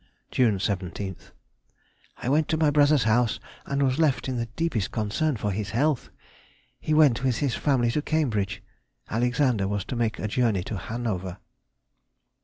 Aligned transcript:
June 0.31 0.57
17th.—I 0.57 2.27
went 2.27 2.47
to 2.47 2.57
my 2.57 2.71
brother's 2.71 3.03
house, 3.03 3.39
and 3.67 3.83
was 3.83 3.99
left 3.99 4.27
in 4.27 4.37
the 4.37 4.47
deepest 4.55 4.89
concern 4.91 5.37
for 5.37 5.51
his 5.51 5.69
health. 5.77 6.09
He 6.79 6.91
went 6.91 7.23
with 7.23 7.37
his 7.37 7.53
family 7.53 7.91
to 7.91 8.01
Cambridge. 8.01 8.63
[Alexander 9.11 9.67
was 9.67 9.85
to 9.85 9.95
make 9.95 10.17
a 10.17 10.27
journey 10.27 10.63
to 10.63 10.75
Hanover. 10.75 11.37